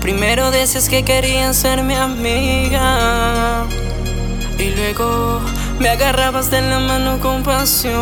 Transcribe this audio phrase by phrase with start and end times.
[0.00, 3.66] Primero decías que querías ser mi amiga
[4.58, 5.40] y luego
[5.78, 8.00] me agarrabas de la mano con pasión.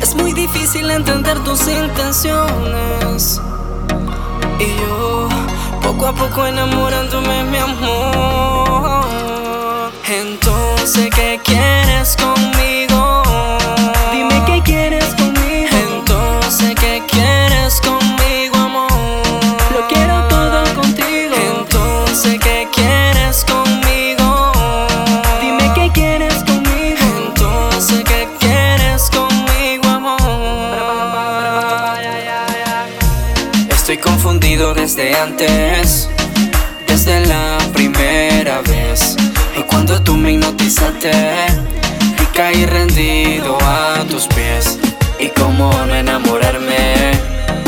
[0.00, 3.40] Es muy difícil entender tus intenciones
[4.58, 5.28] y yo
[5.82, 9.02] poco a poco enamorándome mi amor.
[10.08, 11.71] Entonces, ¿qué quieres
[33.92, 36.08] Estoy confundido desde antes,
[36.86, 39.16] desde la primera vez.
[39.54, 41.10] Y cuando tú me hipnotizaste,
[42.18, 44.78] y caí rendido a tus pies.
[45.20, 47.12] Y cómo no enamorarme,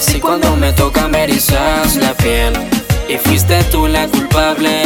[0.00, 2.54] si cuando me toca me erizas la piel.
[3.10, 4.84] Y fuiste tú la culpable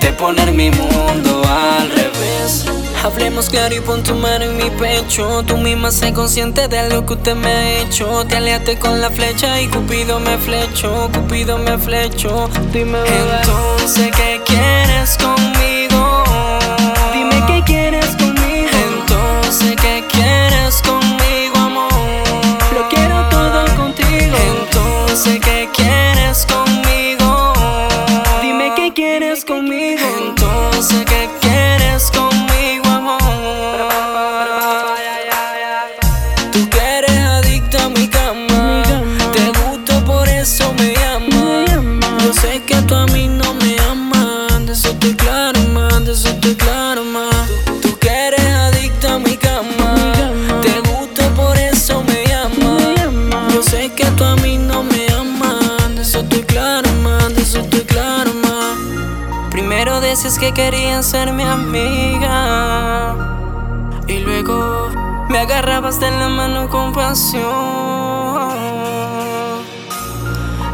[0.00, 2.85] de poner mi mundo al revés.
[3.06, 5.44] Hablemos claro y pon tu mano en mi pecho.
[5.46, 8.26] Tú misma sé consciente de lo que usted me ha hecho.
[8.26, 11.08] Te aliaste con la flecha y Cupido me flechó.
[11.14, 12.50] Cupido me flechó.
[12.72, 12.98] Dime.
[13.06, 14.05] Entonces,
[60.38, 63.16] Que querías ser mi amiga.
[64.06, 64.90] Y luego
[65.30, 67.46] me agarrabas de la mano con pasión.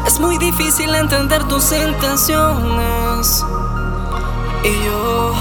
[0.05, 3.45] Es muy difícil entender tus intenciones.
[4.65, 5.33] Y yo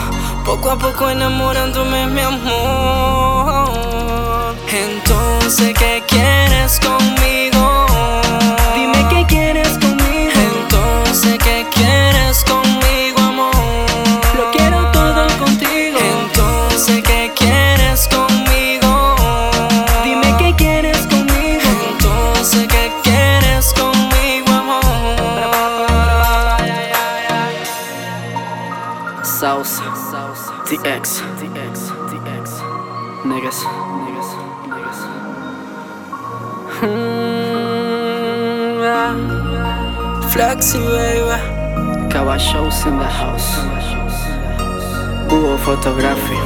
[0.44, 3.70] poco a poco enamorándome mi amor.
[4.68, 5.91] Entonces, ¿qué
[29.60, 29.84] Salsa.
[30.64, 31.20] TX.
[31.40, 32.52] Niggas.
[33.24, 33.58] Niggas.
[34.64, 34.98] Niggas.
[36.82, 37.20] Mm,
[38.82, 39.12] ah.
[40.32, 41.38] Flexi, baby.
[42.08, 43.50] Caballos in the house.
[45.28, 46.41] Hubo fotografía.